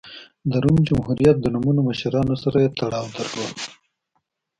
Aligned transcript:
د 0.49 0.53
روم 0.63 0.77
جمهوریت 0.87 1.37
د 1.39 1.45
نوموتو 1.53 1.81
مشرانو 1.89 2.35
سره 2.43 2.57
یې 2.63 2.69
تړاو 2.77 3.07
درلود 3.17 3.55